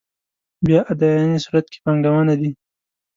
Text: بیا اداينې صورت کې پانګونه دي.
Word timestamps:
بیا 0.65 0.79
اداينې 0.91 1.37
صورت 1.45 1.65
کې 1.71 1.79
پانګونه 1.83 2.33
دي. 2.41 2.51